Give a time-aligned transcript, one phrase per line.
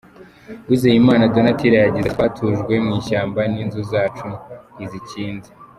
[0.65, 4.27] Uwizeyimana Donatilla yagize ati “Twatujwe mu ishyamba n’inzu zacu
[4.75, 5.49] ntizikinze.